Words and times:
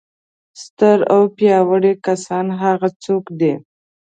ستر 0.63 0.97
او 1.13 1.21
پیاوړي 1.37 1.93
کسان 2.05 2.45
هغه 2.61 2.87
څوک 3.03 3.25
دي. 3.39 3.53